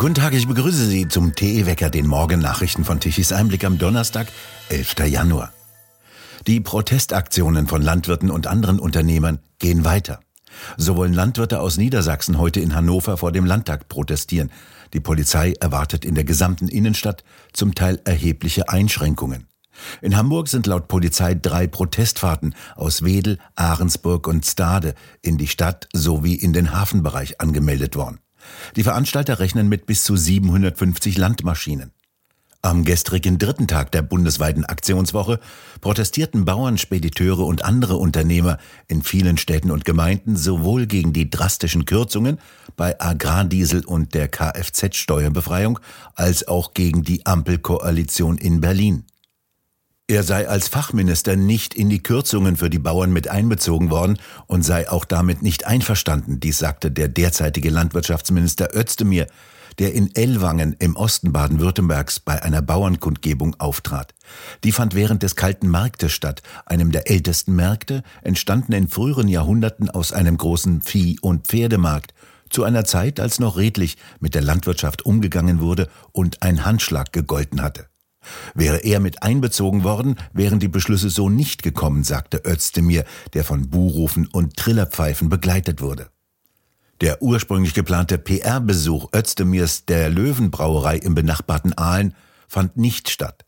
Guten 0.00 0.14
Tag, 0.14 0.32
ich 0.32 0.48
begrüße 0.48 0.86
Sie 0.86 1.08
zum 1.08 1.34
TE-Wecker, 1.34 1.90
den 1.90 2.06
Morgennachrichten 2.06 2.86
von 2.86 3.00
Tichys 3.00 3.32
Einblick 3.32 3.64
am 3.64 3.76
Donnerstag, 3.76 4.28
11. 4.70 4.94
Januar. 5.06 5.52
Die 6.46 6.60
Protestaktionen 6.60 7.66
von 7.66 7.82
Landwirten 7.82 8.30
und 8.30 8.46
anderen 8.46 8.78
Unternehmern 8.78 9.40
gehen 9.58 9.84
weiter. 9.84 10.20
So 10.78 10.96
wollen 10.96 11.12
Landwirte 11.12 11.60
aus 11.60 11.76
Niedersachsen 11.76 12.38
heute 12.38 12.60
in 12.60 12.74
Hannover 12.74 13.18
vor 13.18 13.30
dem 13.30 13.44
Landtag 13.44 13.90
protestieren. 13.90 14.50
Die 14.94 15.00
Polizei 15.00 15.52
erwartet 15.60 16.06
in 16.06 16.14
der 16.14 16.24
gesamten 16.24 16.68
Innenstadt 16.68 17.22
zum 17.52 17.74
Teil 17.74 18.00
erhebliche 18.06 18.70
Einschränkungen. 18.70 19.48
In 20.00 20.16
Hamburg 20.16 20.48
sind 20.48 20.66
laut 20.66 20.88
Polizei 20.88 21.34
drei 21.34 21.66
Protestfahrten 21.66 22.54
aus 22.74 23.04
Wedel, 23.04 23.36
Ahrensburg 23.54 24.28
und 24.28 24.46
Stade 24.46 24.94
in 25.20 25.36
die 25.36 25.46
Stadt 25.46 25.88
sowie 25.92 26.36
in 26.36 26.54
den 26.54 26.72
Hafenbereich 26.72 27.38
angemeldet 27.38 27.96
worden. 27.96 28.18
Die 28.76 28.82
Veranstalter 28.82 29.38
rechnen 29.38 29.68
mit 29.68 29.86
bis 29.86 30.04
zu 30.04 30.16
750 30.16 31.18
Landmaschinen. 31.18 31.92
Am 32.62 32.84
gestrigen 32.84 33.38
dritten 33.38 33.68
Tag 33.68 33.90
der 33.90 34.02
bundesweiten 34.02 34.66
Aktionswoche 34.66 35.40
protestierten 35.80 36.44
Bauern, 36.44 36.76
Spediteure 36.76 37.46
und 37.46 37.64
andere 37.64 37.96
Unternehmer 37.96 38.58
in 38.86 39.02
vielen 39.02 39.38
Städten 39.38 39.70
und 39.70 39.86
Gemeinden 39.86 40.36
sowohl 40.36 40.86
gegen 40.86 41.14
die 41.14 41.30
drastischen 41.30 41.86
Kürzungen 41.86 42.38
bei 42.76 43.00
Agrardiesel 43.00 43.86
und 43.86 44.12
der 44.12 44.28
Kfz-Steuerbefreiung 44.28 45.80
als 46.14 46.46
auch 46.48 46.74
gegen 46.74 47.02
die 47.02 47.24
Ampelkoalition 47.24 48.36
in 48.36 48.60
Berlin. 48.60 49.06
Er 50.10 50.24
sei 50.24 50.48
als 50.48 50.66
Fachminister 50.66 51.36
nicht 51.36 51.72
in 51.72 51.88
die 51.88 52.02
Kürzungen 52.02 52.56
für 52.56 52.68
die 52.68 52.80
Bauern 52.80 53.12
mit 53.12 53.28
einbezogen 53.28 53.90
worden 53.90 54.18
und 54.48 54.64
sei 54.64 54.90
auch 54.90 55.04
damit 55.04 55.40
nicht 55.40 55.68
einverstanden, 55.68 56.40
dies 56.40 56.58
sagte 56.58 56.90
der 56.90 57.06
derzeitige 57.06 57.70
Landwirtschaftsminister 57.70 58.76
Özdemir, 58.76 59.28
der 59.78 59.94
in 59.94 60.12
Ellwangen 60.16 60.74
im 60.80 60.96
Osten 60.96 61.30
Baden-Württembergs 61.32 62.18
bei 62.18 62.42
einer 62.42 62.60
Bauernkundgebung 62.60 63.54
auftrat. 63.60 64.12
Die 64.64 64.72
fand 64.72 64.96
während 64.96 65.22
des 65.22 65.36
Kalten 65.36 65.68
Marktes 65.68 66.10
statt, 66.10 66.42
einem 66.66 66.90
der 66.90 67.08
ältesten 67.08 67.54
Märkte, 67.54 68.02
entstanden 68.22 68.72
in 68.72 68.88
früheren 68.88 69.28
Jahrhunderten 69.28 69.90
aus 69.90 70.12
einem 70.12 70.36
großen 70.36 70.82
Vieh- 70.82 71.20
und 71.20 71.46
Pferdemarkt, 71.46 72.14
zu 72.48 72.64
einer 72.64 72.84
Zeit, 72.84 73.20
als 73.20 73.38
noch 73.38 73.56
redlich 73.56 73.96
mit 74.18 74.34
der 74.34 74.42
Landwirtschaft 74.42 75.06
umgegangen 75.06 75.60
wurde 75.60 75.88
und 76.10 76.42
ein 76.42 76.64
Handschlag 76.64 77.12
gegolten 77.12 77.62
hatte. 77.62 77.86
Wäre 78.54 78.78
er 78.78 79.00
mit 79.00 79.22
einbezogen 79.22 79.84
worden, 79.84 80.16
wären 80.32 80.60
die 80.60 80.68
Beschlüsse 80.68 81.10
so 81.10 81.28
nicht 81.28 81.62
gekommen, 81.62 82.04
sagte 82.04 82.42
Özdemir, 82.44 83.04
der 83.32 83.44
von 83.44 83.70
Buhrufen 83.70 84.26
und 84.26 84.56
Trillerpfeifen 84.56 85.28
begleitet 85.28 85.80
wurde. 85.80 86.10
Der 87.00 87.22
ursprünglich 87.22 87.72
geplante 87.72 88.18
PR-Besuch 88.18 89.08
Özdemirs 89.14 89.86
der 89.86 90.10
Löwenbrauerei 90.10 90.96
im 90.96 91.14
benachbarten 91.14 91.72
Aalen 91.76 92.14
fand 92.46 92.76
nicht 92.76 93.08
statt. 93.08 93.46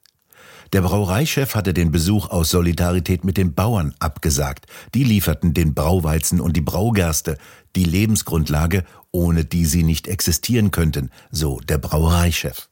Der 0.72 0.80
Brauereichef 0.80 1.54
hatte 1.54 1.74
den 1.74 1.92
Besuch 1.92 2.30
aus 2.30 2.48
Solidarität 2.48 3.24
mit 3.24 3.36
den 3.36 3.52
Bauern 3.52 3.94
abgesagt. 3.98 4.66
Die 4.94 5.04
lieferten 5.04 5.52
den 5.52 5.74
Brauweizen 5.74 6.40
und 6.40 6.56
die 6.56 6.62
Braugerste, 6.62 7.36
die 7.76 7.84
Lebensgrundlage, 7.84 8.84
ohne 9.10 9.44
die 9.44 9.66
sie 9.66 9.82
nicht 9.82 10.08
existieren 10.08 10.70
könnten, 10.70 11.10
so 11.30 11.60
der 11.60 11.76
Brauereichef. 11.76 12.70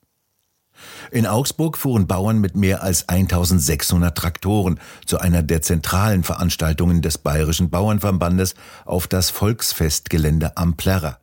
In 1.11 1.27
Augsburg 1.27 1.77
fuhren 1.79 2.07
Bauern 2.07 2.39
mit 2.39 2.57
mehr 2.57 2.83
als 2.83 3.09
1600 3.09 4.17
Traktoren 4.17 4.81
zu 5.07 5.19
einer 5.19 5.43
der 5.43 5.63
zentralen 5.63 6.25
Veranstaltungen 6.25 7.03
des 7.03 7.19
Bayerischen 7.19 7.71
Bauernverbandes 7.71 8.55
auf 8.85 9.07
das 9.07 9.31
Volksfestgelände 9.31 10.57
am 10.57 10.77
Plärrer. 10.77 11.19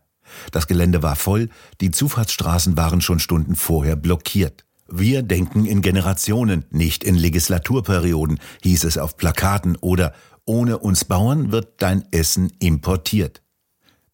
Das 0.52 0.67
Gelände 0.67 1.03
war 1.03 1.16
voll, 1.16 1.50
die 1.81 1.91
Zufahrtsstraßen 1.91 2.78
waren 2.78 3.02
schon 3.02 3.19
Stunden 3.19 3.55
vorher 3.55 3.95
blockiert. 3.95 4.66
Wir 4.89 5.22
denken 5.22 5.66
in 5.66 5.81
Generationen, 5.81 6.66
nicht 6.69 7.03
in 7.03 7.16
Legislaturperioden, 7.16 8.39
hieß 8.63 8.85
es 8.85 8.97
auf 8.97 9.18
Plakaten 9.18 9.75
oder 9.75 10.13
ohne 10.45 10.78
uns 10.78 11.03
Bauern 11.03 11.51
wird 11.51 11.81
dein 11.81 12.06
Essen 12.12 12.53
importiert. 12.59 13.41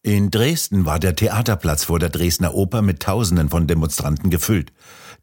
In 0.06 0.30
Dresden 0.30 0.84
war 0.84 0.98
der 0.98 1.16
Theaterplatz 1.16 1.84
vor 1.84 1.98
der 1.98 2.10
Dresdner 2.10 2.52
Oper 2.52 2.82
mit 2.82 3.00
Tausenden 3.00 3.48
von 3.48 3.66
Demonstranten 3.66 4.28
gefüllt. 4.28 4.70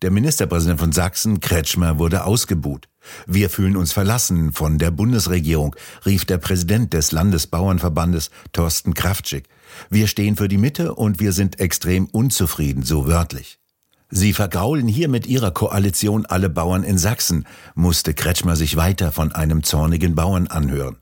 Der 0.02 0.10
Ministerpräsident 0.10 0.80
von 0.80 0.92
Sachsen, 0.92 1.40
Kretschmer, 1.40 2.00
wurde 2.00 2.24
ausgebuht. 2.24 2.90
Wir 3.28 3.52
fühlen 3.52 3.78
uns 3.78 3.94
verlassen 3.94 4.54
von 4.54 4.80
der 4.80 4.90
Bundesregierung, 4.90 5.76
rief 6.04 6.26
der 6.26 6.40
Präsident 6.40 6.94
des 6.94 7.12
Landesbauernverbandes, 7.12 8.32
Thorsten 8.54 8.96
Kraftschick. 8.96 9.50
Wir 9.92 10.08
stehen 10.08 10.36
für 10.36 10.48
die 10.48 10.58
Mitte 10.58 10.96
und 10.96 11.20
wir 11.20 11.32
sind 11.32 11.60
extrem 11.60 12.08
unzufrieden, 12.08 12.82
so 12.82 13.06
wörtlich. 13.06 13.60
Sie 14.10 14.34
vergraulen 14.34 14.88
hier 14.88 15.10
mit 15.10 15.28
ihrer 15.28 15.52
Koalition 15.52 16.26
alle 16.26 16.50
Bauern 16.50 16.84
in 16.84 16.98
Sachsen, 16.98 17.46
musste 17.76 18.16
Kretschmer 18.16 18.56
sich 18.56 18.78
weiter 18.78 19.12
von 19.12 19.32
einem 19.32 19.62
zornigen 19.62 20.16
Bauern 20.16 20.48
anhören. 20.48 20.98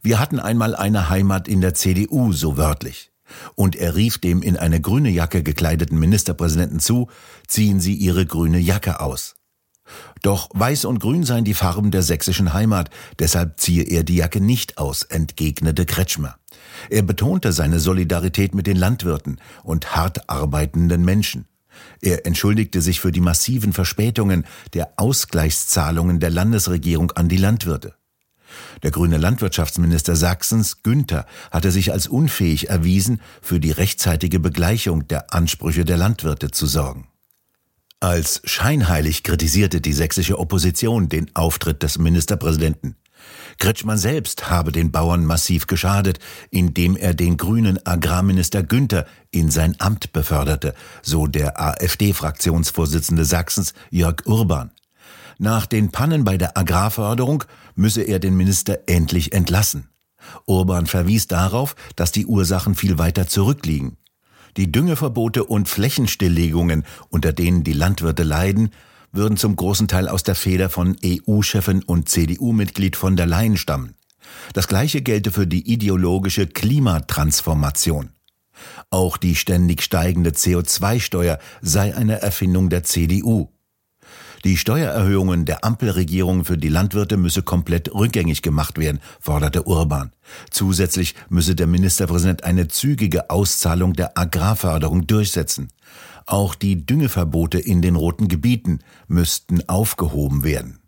Wir 0.00 0.18
hatten 0.18 0.40
einmal 0.40 0.74
eine 0.74 1.10
Heimat 1.10 1.46
in 1.46 1.60
der 1.60 1.74
CDU, 1.74 2.32
so 2.32 2.56
wörtlich. 2.56 3.12
Und 3.54 3.76
er 3.76 3.96
rief 3.96 4.18
dem 4.18 4.42
in 4.42 4.56
eine 4.56 4.80
grüne 4.80 5.10
Jacke 5.10 5.42
gekleideten 5.42 5.98
Ministerpräsidenten 5.98 6.80
zu, 6.80 7.08
ziehen 7.46 7.80
Sie 7.80 7.94
Ihre 7.94 8.26
grüne 8.26 8.58
Jacke 8.58 9.00
aus. 9.00 9.34
Doch 10.22 10.48
weiß 10.52 10.84
und 10.84 11.00
grün 11.00 11.24
seien 11.24 11.44
die 11.44 11.54
Farben 11.54 11.90
der 11.90 12.02
sächsischen 12.02 12.52
Heimat, 12.52 12.90
deshalb 13.18 13.58
ziehe 13.58 13.84
er 13.84 14.04
die 14.04 14.16
Jacke 14.16 14.40
nicht 14.40 14.78
aus, 14.78 15.02
entgegnete 15.02 15.86
Kretschmer. 15.86 16.36
Er 16.90 17.02
betonte 17.02 17.52
seine 17.52 17.80
Solidarität 17.80 18.54
mit 18.54 18.66
den 18.66 18.76
Landwirten 18.76 19.40
und 19.62 19.96
hart 19.96 20.28
arbeitenden 20.28 21.04
Menschen. 21.04 21.46
Er 22.00 22.26
entschuldigte 22.26 22.82
sich 22.82 23.00
für 23.00 23.12
die 23.12 23.20
massiven 23.20 23.72
Verspätungen 23.72 24.44
der 24.74 24.92
Ausgleichszahlungen 24.96 26.20
der 26.20 26.30
Landesregierung 26.30 27.12
an 27.12 27.28
die 27.28 27.36
Landwirte. 27.36 27.94
Der 28.82 28.90
grüne 28.90 29.18
Landwirtschaftsminister 29.18 30.16
Sachsens, 30.16 30.82
Günther, 30.82 31.26
hatte 31.50 31.70
sich 31.70 31.92
als 31.92 32.06
unfähig 32.06 32.68
erwiesen, 32.68 33.20
für 33.42 33.60
die 33.60 33.70
rechtzeitige 33.70 34.40
Begleichung 34.40 35.08
der 35.08 35.32
Ansprüche 35.32 35.84
der 35.84 35.96
Landwirte 35.96 36.50
zu 36.50 36.66
sorgen. 36.66 37.08
Als 38.00 38.40
scheinheilig 38.44 39.24
kritisierte 39.24 39.80
die 39.80 39.92
sächsische 39.92 40.38
Opposition 40.38 41.08
den 41.08 41.34
Auftritt 41.34 41.82
des 41.82 41.98
Ministerpräsidenten. 41.98 42.94
Kretschmann 43.58 43.98
selbst 43.98 44.50
habe 44.50 44.70
den 44.70 44.92
Bauern 44.92 45.24
massiv 45.24 45.66
geschadet, 45.66 46.20
indem 46.50 46.96
er 46.96 47.14
den 47.14 47.36
grünen 47.36 47.84
Agrarminister 47.84 48.62
Günther 48.62 49.04
in 49.32 49.50
sein 49.50 49.74
Amt 49.80 50.12
beförderte, 50.12 50.74
so 51.02 51.26
der 51.26 51.60
AfD-Fraktionsvorsitzende 51.60 53.24
Sachsens 53.24 53.74
Jörg 53.90 54.26
Urban. 54.26 54.70
Nach 55.38 55.66
den 55.66 55.90
Pannen 55.90 56.24
bei 56.24 56.36
der 56.36 56.58
Agrarförderung 56.58 57.44
müsse 57.76 58.02
er 58.02 58.18
den 58.18 58.36
Minister 58.36 58.80
endlich 58.86 59.32
entlassen. 59.32 59.88
Urban 60.46 60.86
verwies 60.86 61.28
darauf, 61.28 61.76
dass 61.94 62.10
die 62.10 62.26
Ursachen 62.26 62.74
viel 62.74 62.98
weiter 62.98 63.28
zurückliegen. 63.28 63.96
Die 64.56 64.72
Düngeverbote 64.72 65.44
und 65.44 65.68
Flächenstilllegungen, 65.68 66.84
unter 67.08 67.32
denen 67.32 67.62
die 67.62 67.72
Landwirte 67.72 68.24
leiden, 68.24 68.70
würden 69.12 69.36
zum 69.36 69.54
großen 69.54 69.86
Teil 69.86 70.08
aus 70.08 70.24
der 70.24 70.34
Feder 70.34 70.70
von 70.70 70.96
EU-Chefin 71.04 71.84
und 71.84 72.08
CDU-Mitglied 72.08 72.96
von 72.96 73.16
der 73.16 73.26
Leyen 73.26 73.56
stammen. 73.56 73.94
Das 74.52 74.66
gleiche 74.66 75.02
gelte 75.02 75.30
für 75.30 75.46
die 75.46 75.72
ideologische 75.72 76.48
Klimatransformation. 76.48 78.10
Auch 78.90 79.16
die 79.16 79.36
ständig 79.36 79.82
steigende 79.82 80.30
CO2-Steuer 80.30 81.38
sei 81.62 81.94
eine 81.94 82.20
Erfindung 82.20 82.70
der 82.70 82.82
CDU. 82.82 83.52
Die 84.44 84.56
Steuererhöhungen 84.56 85.44
der 85.44 85.64
Ampelregierung 85.64 86.44
für 86.44 86.56
die 86.56 86.68
Landwirte 86.68 87.16
müsse 87.16 87.42
komplett 87.42 87.92
rückgängig 87.92 88.42
gemacht 88.42 88.78
werden, 88.78 89.00
forderte 89.20 89.64
Urban. 89.64 90.12
Zusätzlich 90.50 91.14
müsse 91.28 91.54
der 91.56 91.66
Ministerpräsident 91.66 92.44
eine 92.44 92.68
zügige 92.68 93.30
Auszahlung 93.30 93.94
der 93.94 94.16
Agrarförderung 94.16 95.06
durchsetzen. 95.06 95.68
Auch 96.26 96.54
die 96.54 96.84
Düngeverbote 96.84 97.58
in 97.58 97.82
den 97.82 97.96
roten 97.96 98.28
Gebieten 98.28 98.80
müssten 99.08 99.68
aufgehoben 99.68 100.44
werden. 100.44 100.78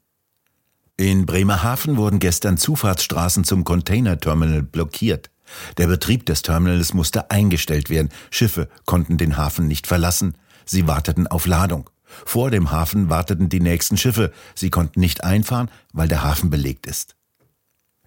In 0.96 1.24
Bremerhaven 1.24 1.96
wurden 1.96 2.18
gestern 2.18 2.58
Zufahrtsstraßen 2.58 3.44
zum 3.44 3.64
Containerterminal 3.64 4.62
blockiert. 4.62 5.30
Der 5.78 5.86
Betrieb 5.86 6.26
des 6.26 6.42
Terminals 6.42 6.92
musste 6.92 7.30
eingestellt 7.30 7.88
werden. 7.88 8.10
Schiffe 8.30 8.68
konnten 8.84 9.16
den 9.16 9.38
Hafen 9.38 9.66
nicht 9.66 9.86
verlassen. 9.86 10.36
Sie 10.66 10.86
warteten 10.86 11.26
auf 11.26 11.46
Ladung. 11.46 11.88
Vor 12.24 12.50
dem 12.50 12.70
Hafen 12.70 13.08
warteten 13.08 13.48
die 13.48 13.60
nächsten 13.60 13.96
Schiffe. 13.96 14.32
Sie 14.54 14.70
konnten 14.70 15.00
nicht 15.00 15.24
einfahren, 15.24 15.70
weil 15.92 16.08
der 16.08 16.22
Hafen 16.22 16.50
belegt 16.50 16.86
ist. 16.86 17.16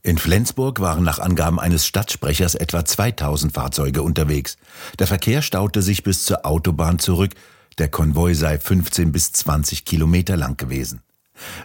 In 0.06 0.18
Flensburg 0.18 0.82
waren 0.82 1.04
nach 1.04 1.20
Angaben 1.20 1.60
eines 1.62 1.86
Stadtsprechers 1.86 2.56
etwa 2.56 2.84
2000 2.84 3.54
Fahrzeuge 3.54 4.02
unterwegs. 4.02 4.58
Der 5.00 5.08
Verkehr 5.08 5.42
staute 5.42 5.82
sich 5.82 6.04
bis 6.04 6.26
zur 6.26 6.46
Autobahn 6.46 7.00
zurück. 7.00 7.32
Der 7.78 7.88
Konvoi 7.88 8.34
sei 8.34 8.60
15 8.60 9.14
bis 9.14 9.32
20 9.32 9.86
Kilometer 9.86 10.36
lang 10.36 10.58
gewesen. 10.58 11.02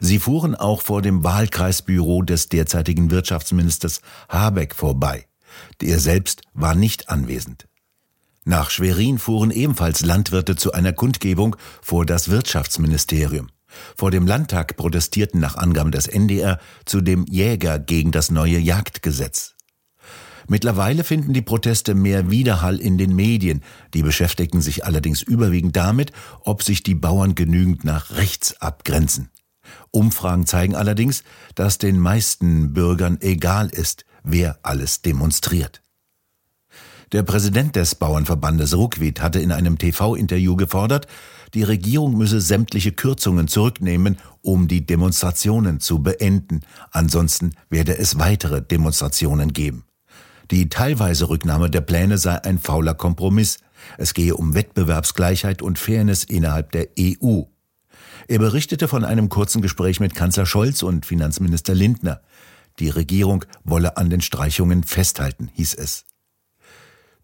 Sie 0.00 0.18
fuhren 0.18 0.54
auch 0.54 0.82
vor 0.82 1.02
dem 1.02 1.24
Wahlkreisbüro 1.24 2.22
des 2.22 2.48
derzeitigen 2.48 3.10
Wirtschaftsministers 3.10 4.00
Habeck 4.28 4.74
vorbei. 4.74 5.26
Der 5.80 5.98
selbst 5.98 6.42
war 6.54 6.74
nicht 6.74 7.08
anwesend. 7.08 7.67
Nach 8.48 8.70
Schwerin 8.70 9.18
fuhren 9.18 9.50
ebenfalls 9.50 10.00
Landwirte 10.00 10.56
zu 10.56 10.72
einer 10.72 10.94
Kundgebung 10.94 11.54
vor 11.82 12.06
das 12.06 12.30
Wirtschaftsministerium. 12.30 13.48
Vor 13.94 14.10
dem 14.10 14.26
Landtag 14.26 14.78
protestierten 14.78 15.38
nach 15.38 15.56
Angaben 15.56 15.90
des 15.90 16.06
NDR 16.06 16.58
zudem 16.86 17.26
Jäger 17.28 17.78
gegen 17.78 18.10
das 18.10 18.30
neue 18.30 18.58
Jagdgesetz. 18.58 19.54
Mittlerweile 20.48 21.04
finden 21.04 21.34
die 21.34 21.42
Proteste 21.42 21.94
mehr 21.94 22.30
Widerhall 22.30 22.78
in 22.78 22.96
den 22.96 23.14
Medien. 23.14 23.62
Die 23.92 24.02
beschäftigen 24.02 24.62
sich 24.62 24.86
allerdings 24.86 25.20
überwiegend 25.20 25.76
damit, 25.76 26.12
ob 26.40 26.62
sich 26.62 26.82
die 26.82 26.94
Bauern 26.94 27.34
genügend 27.34 27.84
nach 27.84 28.12
rechts 28.12 28.58
abgrenzen. 28.62 29.28
Umfragen 29.90 30.46
zeigen 30.46 30.74
allerdings, 30.74 31.22
dass 31.54 31.76
den 31.76 31.98
meisten 31.98 32.72
Bürgern 32.72 33.18
egal 33.20 33.68
ist, 33.68 34.06
wer 34.22 34.58
alles 34.62 35.02
demonstriert. 35.02 35.82
Der 37.12 37.22
Präsident 37.22 37.74
des 37.74 37.94
Bauernverbandes 37.94 38.76
Ruckwied 38.76 39.22
hatte 39.22 39.40
in 39.40 39.50
einem 39.50 39.78
TV-Interview 39.78 40.56
gefordert, 40.56 41.06
die 41.54 41.62
Regierung 41.62 42.18
müsse 42.18 42.42
sämtliche 42.42 42.92
Kürzungen 42.92 43.48
zurücknehmen, 43.48 44.18
um 44.42 44.68
die 44.68 44.84
Demonstrationen 44.84 45.80
zu 45.80 46.02
beenden. 46.02 46.60
Ansonsten 46.90 47.54
werde 47.70 47.96
es 47.96 48.18
weitere 48.18 48.60
Demonstrationen 48.60 49.54
geben. 49.54 49.84
Die 50.50 50.68
teilweise 50.68 51.30
Rücknahme 51.30 51.70
der 51.70 51.80
Pläne 51.80 52.18
sei 52.18 52.44
ein 52.44 52.58
fauler 52.58 52.94
Kompromiss. 52.94 53.58
Es 53.96 54.12
gehe 54.12 54.34
um 54.34 54.54
Wettbewerbsgleichheit 54.54 55.62
und 55.62 55.78
Fairness 55.78 56.24
innerhalb 56.24 56.72
der 56.72 56.88
EU. 57.00 57.44
Er 58.28 58.38
berichtete 58.38 58.86
von 58.86 59.04
einem 59.04 59.30
kurzen 59.30 59.62
Gespräch 59.62 59.98
mit 59.98 60.14
Kanzler 60.14 60.44
Scholz 60.44 60.82
und 60.82 61.06
Finanzminister 61.06 61.74
Lindner. 61.74 62.20
Die 62.78 62.90
Regierung 62.90 63.46
wolle 63.64 63.96
an 63.96 64.10
den 64.10 64.20
Streichungen 64.20 64.84
festhalten, 64.84 65.48
hieß 65.54 65.72
es. 65.74 66.04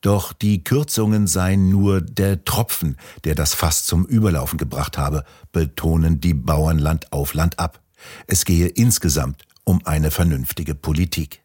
Doch 0.05 0.35
die 0.35 0.63
Kürzungen 0.63 1.27
seien 1.27 1.71
nur 1.71 2.03
der 2.03 2.45
Tropfen, 2.45 2.99
der 3.25 3.35
das 3.35 3.55
Fass 3.55 3.87
zum 3.87 4.05
Überlaufen 4.05 4.59
gebracht 4.59 4.99
habe, 4.99 5.25
betonen 5.51 6.21
die 6.21 6.35
Bauern 6.35 6.79
Land 6.79 7.11
auf 7.11 7.33
Land 7.33 7.59
ab. 7.59 7.81
Es 8.27 8.45
gehe 8.45 8.67
insgesamt 8.67 9.45
um 9.65 9.81
eine 9.87 10.11
vernünftige 10.11 10.75
Politik. 10.75 11.43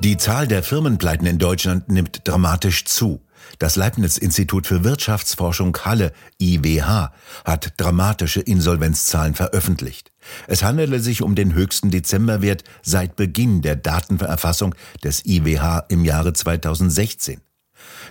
Die 0.00 0.18
Zahl 0.18 0.46
der 0.46 0.62
Firmenpleiten 0.62 1.26
in 1.26 1.38
Deutschland 1.38 1.88
nimmt 1.88 2.28
dramatisch 2.28 2.84
zu. 2.84 3.22
Das 3.58 3.76
Leibniz-Institut 3.76 4.66
für 4.66 4.84
Wirtschaftsforschung 4.84 5.74
Halle 5.86 6.12
IWH 6.38 7.12
hat 7.46 7.72
dramatische 7.78 8.42
Insolvenzzahlen 8.42 9.32
veröffentlicht. 9.32 10.12
Es 10.46 10.62
handele 10.62 11.00
sich 11.00 11.22
um 11.22 11.34
den 11.34 11.54
höchsten 11.54 11.90
Dezemberwert 11.90 12.64
seit 12.82 13.16
Beginn 13.16 13.62
der 13.62 13.76
Datenerfassung 13.76 14.74
des 15.02 15.24
IWH 15.24 15.86
im 15.88 16.04
Jahre 16.04 16.32
2016. 16.32 17.40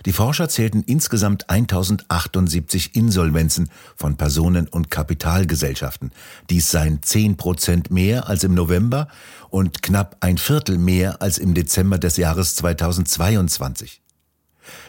Die 0.06 0.12
Forscher 0.12 0.50
zählten 0.50 0.84
insgesamt 0.84 1.50
1078 1.50 2.96
Insolvenzen 2.96 3.70
von 3.96 4.18
Personen- 4.18 4.68
und 4.68 4.92
Kapitalgesellschaften. 4.92 6.12
Dies 6.50 6.70
seien 6.70 7.02
10 7.02 7.38
Prozent 7.38 7.92
mehr 7.92 8.28
als 8.28 8.44
im 8.44 8.54
November 8.54 9.08
und 9.50 9.82
knapp 9.82 10.18
ein 10.20 10.38
Viertel 10.38 10.78
mehr 10.78 11.22
als 11.22 11.38
im 11.38 11.54
Dezember 11.54 11.98
des 11.98 12.18
Jahres 12.18 12.56
2022. 12.56 14.03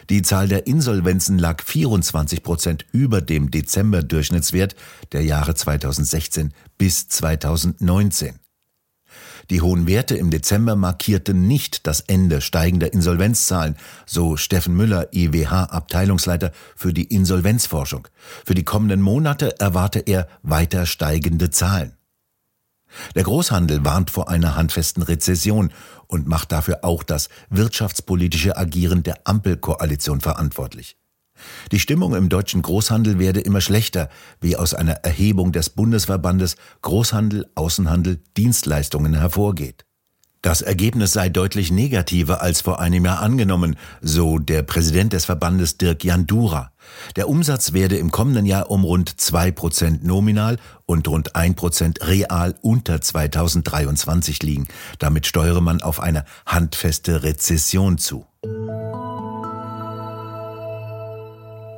Die 0.09 0.21
Zahl 0.21 0.47
der 0.47 0.67
Insolvenzen 0.67 1.37
lag 1.37 1.63
24 1.63 2.43
Prozent 2.43 2.85
über 2.91 3.21
dem 3.21 3.51
Dezember-Durchschnittswert 3.51 4.75
der 5.11 5.23
Jahre 5.23 5.55
2016 5.55 6.53
bis 6.77 7.07
2019. 7.07 8.39
Die 9.49 9.61
hohen 9.61 9.87
Werte 9.87 10.15
im 10.15 10.31
Dezember 10.31 10.75
markierten 10.75 11.47
nicht 11.47 11.85
das 11.85 12.01
Ende 12.01 12.41
steigender 12.41 12.91
Insolvenzzahlen, 12.93 13.75
so 14.05 14.37
Steffen 14.37 14.75
Müller, 14.75 15.09
IWH-Abteilungsleiter 15.13 16.51
für 16.75 16.93
die 16.93 17.03
Insolvenzforschung. 17.03 18.07
Für 18.43 18.55
die 18.55 18.63
kommenden 18.63 19.01
Monate 19.01 19.59
erwarte 19.59 19.99
er 19.99 20.27
weiter 20.41 20.85
steigende 20.85 21.51
Zahlen. 21.51 21.93
Der 23.15 23.23
Großhandel 23.23 23.83
warnt 23.83 24.11
vor 24.11 24.29
einer 24.29 24.55
handfesten 24.55 25.03
Rezession 25.03 25.71
und 26.07 26.27
macht 26.27 26.51
dafür 26.51 26.83
auch 26.83 27.03
das 27.03 27.29
wirtschaftspolitische 27.49 28.57
Agieren 28.57 29.03
der 29.03 29.19
Ampelkoalition 29.25 30.21
verantwortlich. 30.21 30.97
Die 31.71 31.79
Stimmung 31.79 32.15
im 32.15 32.29
deutschen 32.29 32.61
Großhandel 32.61 33.19
werde 33.19 33.41
immer 33.41 33.61
schlechter, 33.61 34.09
wie 34.39 34.55
aus 34.55 34.73
einer 34.73 34.93
Erhebung 35.03 35.51
des 35.51 35.69
Bundesverbandes 35.69 36.55
Großhandel, 36.81 37.49
Außenhandel, 37.55 38.21
Dienstleistungen 38.37 39.13
hervorgeht. 39.13 39.85
Das 40.45 40.61
Ergebnis 40.61 41.13
sei 41.13 41.29
deutlich 41.29 41.71
negativer 41.71 42.43
als 42.43 42.61
vor 42.61 42.79
einem 42.79 43.03
Jahr 43.03 43.19
angenommen, 43.19 43.77
so 43.99 44.37
der 44.37 44.61
Präsident 44.61 45.11
des 45.11 45.25
Verbandes 45.25 45.79
Dirk 45.79 46.03
Jandura. 46.03 46.71
Der 47.15 47.27
Umsatz 47.29 47.73
werde 47.73 47.97
im 47.97 48.11
kommenden 48.11 48.45
Jahr 48.45 48.69
um 48.69 48.83
rund 48.83 49.19
zwei 49.19 49.49
Prozent 49.49 50.03
nominal 50.03 50.57
und 50.85 51.07
rund 51.07 51.35
ein 51.35 51.55
Prozent 51.55 52.07
real 52.07 52.53
unter 52.61 53.01
2023 53.01 54.43
liegen. 54.43 54.67
Damit 54.99 55.25
steuere 55.25 55.61
man 55.61 55.81
auf 55.81 55.99
eine 55.99 56.25
handfeste 56.45 57.23
Rezession 57.23 57.97
zu. 57.97 58.27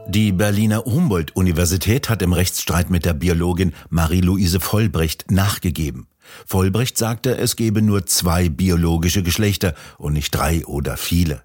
Die 0.09 0.33
Berliner 0.33 0.83
Humboldt-Universität 0.83 2.09
hat 2.09 2.21
im 2.21 2.33
Rechtsstreit 2.33 2.89
mit 2.89 3.05
der 3.05 3.13
Biologin 3.13 3.73
Marie-Louise 3.89 4.59
Vollbrecht 4.59 5.31
nachgegeben. 5.31 6.07
Vollbrecht 6.45 6.97
sagte, 6.97 7.37
es 7.37 7.55
gebe 7.55 7.81
nur 7.81 8.05
zwei 8.05 8.49
biologische 8.49 9.23
Geschlechter 9.23 9.73
und 9.97 10.13
nicht 10.13 10.31
drei 10.31 10.65
oder 10.65 10.97
viele. 10.97 11.43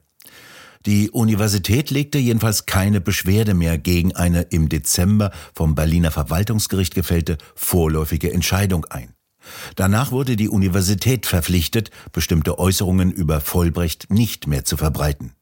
Die 0.86 1.10
Universität 1.10 1.90
legte 1.90 2.18
jedenfalls 2.18 2.66
keine 2.66 3.00
Beschwerde 3.00 3.54
mehr 3.54 3.78
gegen 3.78 4.16
eine 4.16 4.42
im 4.42 4.68
Dezember 4.68 5.30
vom 5.54 5.74
Berliner 5.74 6.10
Verwaltungsgericht 6.10 6.94
gefällte 6.94 7.38
vorläufige 7.54 8.32
Entscheidung 8.32 8.84
ein. 8.86 9.14
Danach 9.76 10.10
wurde 10.10 10.36
die 10.36 10.48
Universität 10.48 11.26
verpflichtet, 11.26 11.90
bestimmte 12.12 12.58
Äußerungen 12.58 13.12
über 13.12 13.40
Vollbrecht 13.40 14.10
nicht 14.10 14.46
mehr 14.46 14.64
zu 14.64 14.76
verbreiten. 14.76 15.34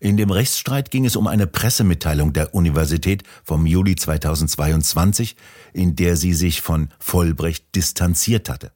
In 0.00 0.16
dem 0.16 0.30
Rechtsstreit 0.30 0.90
ging 0.90 1.04
es 1.04 1.16
um 1.16 1.26
eine 1.26 1.46
Pressemitteilung 1.46 2.32
der 2.32 2.54
Universität 2.54 3.22
vom 3.44 3.66
Juli 3.66 3.96
2022, 3.96 5.36
in 5.72 5.96
der 5.96 6.16
sie 6.16 6.34
sich 6.34 6.60
von 6.62 6.88
Vollbrecht 6.98 7.74
distanziert 7.74 8.48
hatte. 8.48 8.72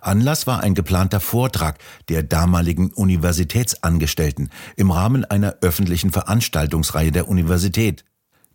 Anlass 0.00 0.46
war 0.46 0.60
ein 0.60 0.74
geplanter 0.74 1.20
Vortrag 1.20 1.78
der 2.08 2.22
damaligen 2.22 2.90
Universitätsangestellten 2.90 4.50
im 4.76 4.90
Rahmen 4.90 5.24
einer 5.24 5.56
öffentlichen 5.62 6.12
Veranstaltungsreihe 6.12 7.10
der 7.10 7.28
Universität. 7.28 8.04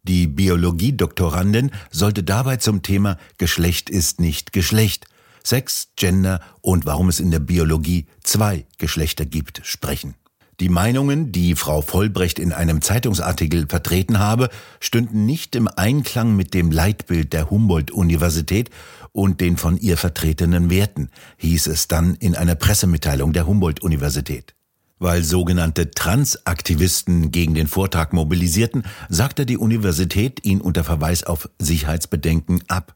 Die 0.03 0.27
Biologiedoktorandin 0.27 1.72
sollte 1.91 2.24
dabei 2.24 2.57
zum 2.57 2.81
Thema 2.81 3.17
Geschlecht 3.38 3.89
ist 3.89 4.22
nicht 4.22 4.53
Geschlecht, 4.53 5.05
Sex, 5.43 5.89
Gender 5.96 6.39
und 6.62 6.86
warum 6.86 7.10
es 7.10 7.19
in 7.19 7.31
der 7.31 7.39
Biologie 7.39 8.05
zwei 8.24 8.65
Geschlechter 8.77 9.25
gibt, 9.25 9.62
sprechen. 9.63 10.15
Die 10.60 10.70
Meinungen, 10.70 11.32
die 11.32 11.54
Frau 11.54 11.84
Vollbrecht 11.84 12.40
in 12.40 12.52
einem 12.52 12.82
Zeitungsartikel 12.82 13.68
vertreten 13.70 14.18
habe, 14.18 14.50
stünden 14.80 15.28
nicht 15.28 15.56
im 15.56 15.68
Einklang 15.68 16.36
mit 16.36 16.56
dem 16.56 16.72
Leitbild 16.72 17.32
der 17.32 17.52
Humboldt-Universität 17.52 18.72
und 19.12 19.40
den 19.40 19.58
von 19.58 19.78
ihr 19.78 19.98
vertretenen 19.98 20.72
Werten, 20.72 21.10
hieß 21.38 21.68
es 21.68 21.88
dann 21.88 22.16
in 22.16 22.36
einer 22.36 22.56
Pressemitteilung 22.56 23.34
der 23.34 23.46
Humboldt-Universität. 23.46 24.56
Weil 24.98 25.24
sogenannte 25.24 25.92
Transaktivisten 25.92 27.30
gegen 27.30 27.54
den 27.54 27.68
Vortrag 27.68 28.14
mobilisierten, 28.14 28.84
sagte 29.10 29.46
die 29.46 29.58
Universität 29.58 30.44
ihn 30.44 30.60
unter 30.60 30.84
Verweis 30.84 31.24
auf 31.24 31.50
Sicherheitsbedenken 31.60 32.64
ab. 32.68 32.96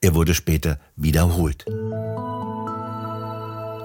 Er 0.00 0.14
wurde 0.14 0.32
später 0.32 0.80
wiederholt. 0.96 1.66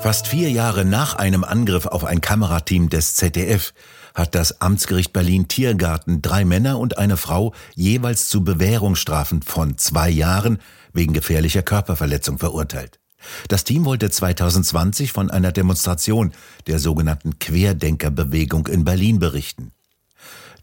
Fast 0.01 0.27
vier 0.27 0.49
Jahre 0.49 0.85
nach 0.85 1.15
einem 1.15 1.43
Angriff 1.43 1.85
auf 1.85 2.05
ein 2.05 2.21
Kamerateam 2.21 2.89
des 2.89 3.15
ZDF 3.15 3.73
hat 4.15 4.33
das 4.33 4.61
Amtsgericht 4.61 5.11
Berlin 5.11 5.49
Tiergarten 5.49 6.21
drei 6.21 6.45
Männer 6.45 6.79
und 6.79 6.97
eine 6.97 7.17
Frau 7.17 7.53
jeweils 7.75 8.29
zu 8.29 8.41
Bewährungsstrafen 8.43 9.41
von 9.41 9.77
zwei 9.77 10.09
Jahren 10.09 10.59
wegen 10.93 11.11
gefährlicher 11.11 11.63
Körperverletzung 11.63 12.37
verurteilt. 12.37 12.99
Das 13.49 13.65
Team 13.65 13.83
wollte 13.83 14.09
2020 14.09 15.11
von 15.11 15.29
einer 15.29 15.51
Demonstration 15.51 16.31
der 16.67 16.79
sogenannten 16.79 17.37
Querdenkerbewegung 17.39 18.67
in 18.67 18.85
Berlin 18.85 19.19
berichten. 19.19 19.73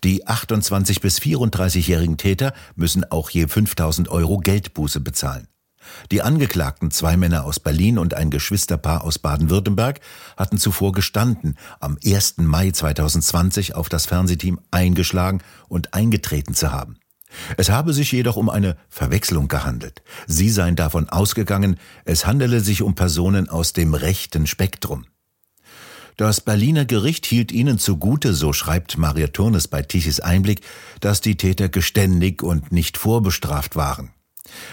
Die 0.02 0.26
28 0.26 1.02
bis 1.02 1.18
34-jährigen 1.18 2.16
Täter 2.16 2.54
müssen 2.74 3.04
auch 3.10 3.28
je 3.28 3.46
5000 3.48 4.08
Euro 4.08 4.38
Geldbuße 4.38 5.00
bezahlen. 5.00 5.46
Die 6.10 6.22
Angeklagten, 6.22 6.90
zwei 6.90 7.16
Männer 7.16 7.44
aus 7.44 7.60
Berlin 7.60 7.98
und 7.98 8.14
ein 8.14 8.30
Geschwisterpaar 8.30 9.04
aus 9.04 9.18
Baden-Württemberg, 9.18 10.00
hatten 10.36 10.58
zuvor 10.58 10.92
gestanden, 10.92 11.56
am 11.80 11.98
1. 12.04 12.38
Mai 12.38 12.70
2020 12.70 13.74
auf 13.74 13.88
das 13.88 14.06
Fernsehteam 14.06 14.60
eingeschlagen 14.70 15.42
und 15.68 15.94
eingetreten 15.94 16.54
zu 16.54 16.72
haben. 16.72 16.96
Es 17.56 17.70
habe 17.70 17.92
sich 17.92 18.12
jedoch 18.12 18.36
um 18.36 18.48
eine 18.48 18.76
Verwechslung 18.88 19.48
gehandelt. 19.48 20.02
Sie 20.26 20.50
seien 20.50 20.76
davon 20.76 21.08
ausgegangen, 21.08 21.78
es 22.04 22.26
handele 22.26 22.60
sich 22.60 22.82
um 22.82 22.94
Personen 22.94 23.48
aus 23.48 23.72
dem 23.72 23.94
rechten 23.94 24.46
Spektrum. 24.46 25.06
Das 26.16 26.40
Berliner 26.40 26.86
Gericht 26.86 27.26
hielt 27.26 27.52
ihnen 27.52 27.78
zugute, 27.78 28.32
so 28.32 28.54
schreibt 28.54 28.96
Maria 28.96 29.26
Turnes 29.26 29.68
bei 29.68 29.82
Tichys 29.82 30.20
Einblick, 30.20 30.62
dass 31.00 31.20
die 31.20 31.36
Täter 31.36 31.68
geständig 31.68 32.42
und 32.42 32.72
nicht 32.72 32.96
vorbestraft 32.96 33.76
waren. 33.76 34.12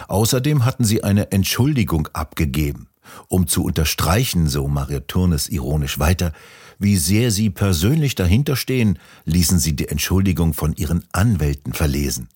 Außerdem 0.08 0.66
hatten 0.66 0.86
sie 0.86 1.04
eine 1.04 1.32
Entschuldigung 1.32 2.08
abgegeben, 2.14 2.88
um 3.28 3.48
zu 3.48 3.64
unterstreichen, 3.64 4.48
so 4.48 4.68
Maria 4.68 5.02
Turnes 5.02 5.50
ironisch 5.50 6.00
weiter, 6.00 6.34
wie 6.80 6.98
sehr 6.98 7.32
sie 7.32 7.50
persönlich 7.50 8.16
dahinterstehen, 8.16 9.00
ließen 9.26 9.60
sie 9.60 9.76
die 9.76 9.88
Entschuldigung 9.88 10.54
von 10.54 10.74
ihren 10.76 11.04
Anwälten 11.12 11.74
verlesen. 11.74 12.30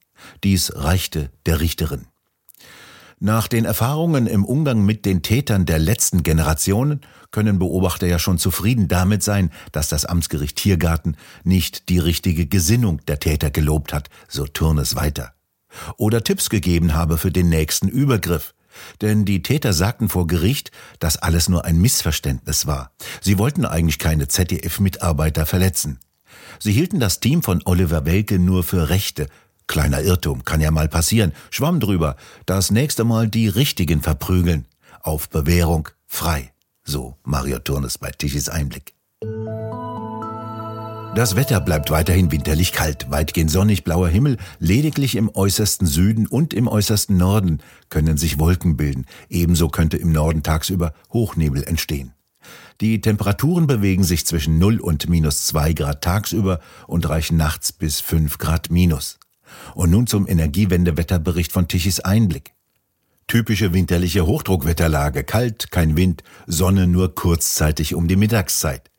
Dies 0.44 0.72
reichte 0.75 1.29
der 1.46 1.60
Richterin. 1.60 2.08
Nach 3.20 3.48
den 3.48 3.65
Erfahrungen 3.65 4.27
im 4.27 4.46
Umgang 4.46 4.86
mit 4.86 5.03
den 5.06 5.24
Tätern 5.24 5.65
der 5.65 5.79
letzten 5.79 6.22
Generationen 6.22 7.01
können 7.32 7.58
Beobachter 7.58 8.06
ja 8.06 8.20
schon 8.20 8.38
zufrieden 8.38 8.88
damit 8.88 9.24
sein, 9.24 9.50
dass 9.72 9.89
das 9.89 10.06
Amtsgericht 10.06 10.56
Tiergarten 10.56 11.17
nicht 11.44 11.89
die 11.89 11.98
richtige 11.98 12.46
Gesinnung 12.46 13.03
der 13.08 13.20
Täter 13.20 13.50
gelobt 13.50 13.91
hat, 13.91 14.10
so 14.27 14.46
Turnes 14.46 14.96
weiter. 14.96 15.34
Oder 15.98 16.24
Tipps 16.24 16.50
gegeben 16.50 16.93
habe 16.93 17.17
für 17.17 17.31
den 17.31 17.50
nächsten 17.50 17.88
Übergriff. 17.88 18.53
Denn 19.01 19.25
die 19.25 19.41
Täter 19.41 19.74
sagten 19.74 20.07
vor 20.07 20.27
Gericht, 20.27 20.72
dass 21.00 21.17
alles 21.17 21.50
nur 21.50 21.65
ein 21.65 21.79
Missverständnis 21.79 22.67
war. 22.67 22.91
Sie 23.22 23.38
wollten 23.38 23.65
eigentlich 23.65 24.00
keine 24.00 24.27
ZDF-Mitarbeiter 24.27 25.46
verletzen. 25.46 26.00
Sie 26.60 26.72
hielten 26.72 27.00
das 27.00 27.19
Team 27.19 27.41
von 27.41 27.62
Oliver 27.65 28.05
Welke 28.05 28.38
nur 28.38 28.63
für 28.63 28.89
Rechte, 28.89 29.27
Kleiner 29.67 30.01
Irrtum, 30.01 30.46
kann 30.46 30.62
ja 30.62 30.72
mal 30.72 30.88
passieren. 30.88 31.34
Schwamm 31.51 31.79
drüber. 31.79 32.15
Das 32.46 32.72
nächste 32.72 33.03
Mal 33.03 33.27
die 33.27 33.50
Richtigen 33.50 34.01
verprügeln. 34.01 34.65
Auf 35.01 35.29
Bewährung 35.29 35.89
frei. 36.05 36.53
So 36.84 37.17
Mario 37.24 37.60
Turnes 37.60 37.98
bei 37.98 38.12
Tischis 38.12 38.48
Einblick. 38.48 38.93
Das 41.17 41.36
Wetter 41.36 41.59
bleibt 41.59 41.89
weiterhin 41.89 42.31
winterlich 42.31 42.74
kalt, 42.74 43.09
weitgehend 43.09 43.50
sonnig 43.50 43.83
blauer 43.83 44.07
Himmel, 44.07 44.38
lediglich 44.59 45.15
im 45.15 45.31
äußersten 45.33 45.88
Süden 45.88 46.27
und 46.27 46.53
im 46.53 46.67
äußersten 46.67 47.17
Norden 47.17 47.57
können 47.89 48.17
sich 48.17 48.38
Wolken 48.38 48.77
bilden, 48.77 49.07
ebenso 49.27 49.67
könnte 49.67 49.97
im 49.97 50.12
Norden 50.12 50.43
tagsüber 50.43 50.93
Hochnebel 51.12 51.63
entstehen. 51.63 52.13
Die 52.81 53.01
Temperaturen 53.01 53.65
bewegen 53.65 54.03
sich 54.03 54.27
zwischen 54.27 54.59
0 54.59 54.79
und 54.79 55.09
minus 55.09 55.47
2 55.47 55.74
Grad 55.74 56.03
tagsüber 56.03 56.59
und 56.86 57.09
reichen 57.09 57.36
nachts 57.36 57.71
bis 57.71 58.00
5 58.00 58.38
Grad 58.38 58.69
minus. 58.69 59.17
Und 59.74 59.89
nun 59.89 60.05
zum 60.05 60.27
Energiewendewetterbericht 60.27 61.51
von 61.51 61.67
Tichys 61.67 62.00
Einblick. 62.00 62.51
Typische 63.25 63.74
winterliche 63.74 64.27
Hochdruckwetterlage, 64.27 65.24
kalt, 65.24 65.71
kein 65.71 65.97
Wind, 65.97 66.21
Sonne 66.45 66.86
nur 66.86 67.15
kurzzeitig 67.15 67.95
um 67.95 68.07
die 68.07 68.17
Mittagszeit. 68.17 68.91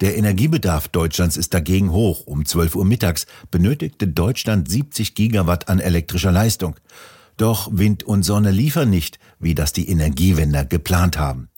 Der 0.00 0.16
Energiebedarf 0.16 0.88
Deutschlands 0.88 1.36
ist 1.36 1.54
dagegen 1.54 1.92
hoch. 1.92 2.26
Um 2.26 2.44
12 2.44 2.76
Uhr 2.76 2.84
mittags 2.84 3.26
benötigte 3.50 4.08
Deutschland 4.08 4.70
70 4.70 5.14
Gigawatt 5.14 5.68
an 5.68 5.78
elektrischer 5.78 6.32
Leistung. 6.32 6.76
Doch 7.36 7.68
Wind 7.72 8.02
und 8.02 8.22
Sonne 8.22 8.50
liefern 8.50 8.90
nicht, 8.90 9.18
wie 9.38 9.54
das 9.54 9.72
die 9.72 9.88
Energiewender 9.88 10.64
geplant 10.64 11.18
haben. 11.18 11.48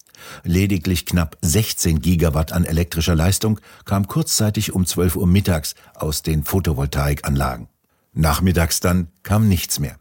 Lediglich 0.42 1.06
knapp 1.06 1.38
16 1.42 2.00
Gigawatt 2.00 2.52
an 2.52 2.64
elektrischer 2.64 3.14
Leistung 3.14 3.60
kam 3.84 4.08
kurzzeitig 4.08 4.72
um 4.72 4.84
12 4.84 5.16
Uhr 5.16 5.26
mittags 5.26 5.74
aus 5.94 6.22
den 6.22 6.44
Photovoltaikanlagen. 6.44 7.68
Nachmittags 8.12 8.80
dann 8.80 9.08
kam 9.22 9.48
nichts 9.48 9.78
mehr. 9.78 9.96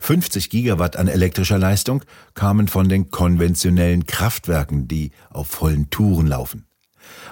50 0.00 0.50
Gigawatt 0.50 0.96
an 0.96 1.08
elektrischer 1.08 1.58
Leistung 1.58 2.02
kamen 2.34 2.68
von 2.68 2.88
den 2.88 3.10
konventionellen 3.10 4.06
Kraftwerken, 4.06 4.88
die 4.88 5.12
auf 5.30 5.48
vollen 5.48 5.90
Touren 5.90 6.26
laufen. 6.26 6.65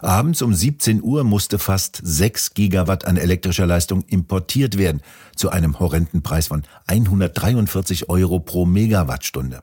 Abends 0.02 0.42
um 0.42 0.54
17 0.54 1.02
Uhr 1.02 1.24
musste 1.24 1.58
fast 1.58 2.00
6 2.02 2.54
Gigawatt 2.54 3.06
an 3.06 3.16
elektrischer 3.16 3.66
Leistung 3.66 4.02
importiert 4.02 4.78
werden, 4.78 5.00
zu 5.36 5.50
einem 5.50 5.78
horrenden 5.80 6.22
Preis 6.22 6.48
von 6.48 6.62
143 6.86 8.08
Euro 8.08 8.40
pro 8.40 8.66
Megawattstunde. 8.66 9.62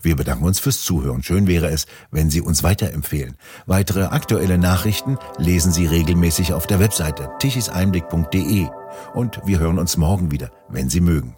Wir 0.00 0.16
bedanken 0.16 0.44
uns 0.44 0.58
fürs 0.58 0.82
Zuhören. 0.82 1.22
Schön 1.22 1.46
wäre 1.46 1.68
es, 1.68 1.86
wenn 2.10 2.30
Sie 2.30 2.40
uns 2.40 2.62
weiterempfehlen. 2.62 3.36
Weitere 3.66 4.04
aktuelle 4.04 4.58
Nachrichten 4.58 5.18
lesen 5.38 5.72
Sie 5.72 5.86
regelmäßig 5.86 6.52
auf 6.52 6.66
der 6.66 6.80
Webseite 6.80 7.30
tichiseinblick.de. 7.38 8.66
Und 9.14 9.40
wir 9.44 9.58
hören 9.60 9.78
uns 9.78 9.96
morgen 9.96 10.30
wieder, 10.30 10.50
wenn 10.68 10.90
Sie 10.90 11.00
mögen. 11.00 11.36